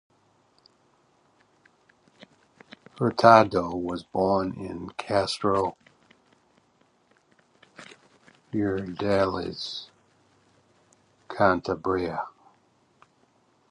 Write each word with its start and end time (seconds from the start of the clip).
Hurtado 2.97 3.75
was 3.75 4.01
born 4.03 4.53
in 4.55 4.89
Castro 4.97 5.77
Urdiales, 8.51 9.91
Cantabria. 11.29 12.25